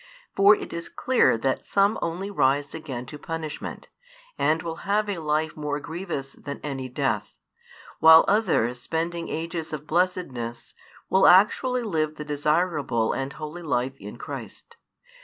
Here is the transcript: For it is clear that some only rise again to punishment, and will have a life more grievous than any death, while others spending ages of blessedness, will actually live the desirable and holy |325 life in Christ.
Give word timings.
For 0.35 0.55
it 0.55 0.73
is 0.73 0.89
clear 0.89 1.37
that 1.37 1.63
some 1.63 1.99
only 2.01 2.31
rise 2.31 2.73
again 2.73 3.05
to 3.05 3.19
punishment, 3.19 3.87
and 4.35 4.63
will 4.63 4.77
have 4.77 5.07
a 5.07 5.19
life 5.19 5.55
more 5.55 5.79
grievous 5.79 6.31
than 6.33 6.59
any 6.63 6.89
death, 6.89 7.37
while 7.99 8.25
others 8.27 8.81
spending 8.81 9.29
ages 9.29 9.71
of 9.73 9.85
blessedness, 9.85 10.73
will 11.07 11.27
actually 11.27 11.83
live 11.83 12.15
the 12.15 12.25
desirable 12.25 13.13
and 13.13 13.33
holy 13.33 13.61
|325 13.61 13.65
life 13.67 13.97
in 13.99 14.17
Christ. 14.17 14.77